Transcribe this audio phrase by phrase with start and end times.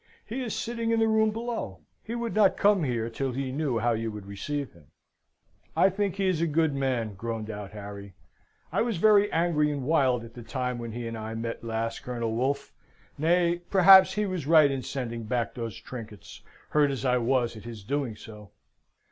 [0.25, 1.81] He is sitting in the room below.
[2.03, 4.87] He would not come here till he knew how you would receive him."
[5.77, 8.15] "I think he is a good man!" groaned out Harry.
[8.71, 11.99] "I was very angry and wild at the time when he and I met last,
[12.01, 12.73] Colonel Wolfe.
[13.19, 17.65] Nay, perhaps he was right in sending back those trinkets, hurt as I was at
[17.65, 18.49] his doing so.